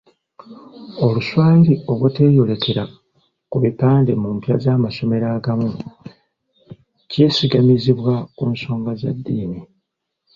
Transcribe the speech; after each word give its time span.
"Oluswayiri 1.05 1.73
obuteeyolekera 1.91 2.83
ku 3.49 3.57
bipande 3.63 4.11
mu 4.21 4.29
mpya 4.37 4.55
z'amasomero 4.63 5.27
agamu, 5.37 5.69
kyesigamizibwa 7.09 8.13
ku 8.35 8.43
nsonga 8.53 8.91
za 9.01 9.11
ddiini." 9.17 9.61